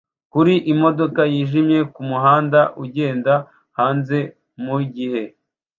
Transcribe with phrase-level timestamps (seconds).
[0.33, 3.33] kuri imodoka yijimye kumuhanda ugenda
[3.77, 4.17] hanze
[4.63, 5.23] mugihe